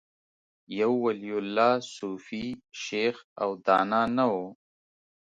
یو 0.79 0.91
ولي 1.05 1.31
الله، 1.41 1.73
صوفي، 1.95 2.45
شیخ 2.83 3.15
او 3.41 3.49
دانا 3.65 4.01
نه 4.15 4.25
و 4.33 4.35